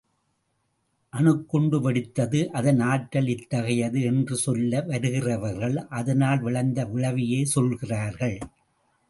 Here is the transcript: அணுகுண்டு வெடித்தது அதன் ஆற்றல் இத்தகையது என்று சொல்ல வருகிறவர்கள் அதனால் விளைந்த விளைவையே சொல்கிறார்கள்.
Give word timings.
அணுகுண்டு 1.13 1.77
வெடித்தது 1.81 2.39
அதன் 2.51 2.79
ஆற்றல் 2.79 3.27
இத்தகையது 3.27 4.01
என்று 4.01 4.35
சொல்ல 4.37 4.81
வருகிறவர்கள் 4.81 5.77
அதனால் 5.91 6.41
விளைந்த 6.41 6.85
விளைவையே 6.85 7.43
சொல்கிறார்கள். 7.43 8.37